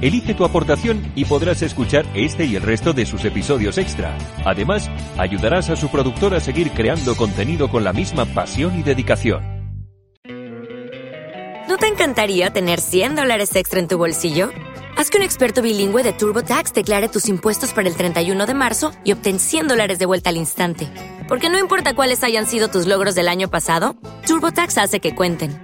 [0.00, 4.16] Elige tu aportación y podrás escuchar este y el resto de sus episodios extra.
[4.44, 9.54] Además, ayudarás a su productor a seguir creando contenido con la misma pasión y dedicación.
[11.68, 14.50] ¿No te encantaría tener 100 dólares extra en tu bolsillo?
[14.96, 18.92] Haz que un experto bilingüe de TurboTax declare tus impuestos para el 31 de marzo
[19.02, 20.88] y obtén 100 dólares de vuelta al instante.
[21.26, 23.96] Porque no importa cuáles hayan sido tus logros del año pasado,
[24.26, 25.63] TurboTax hace que cuenten.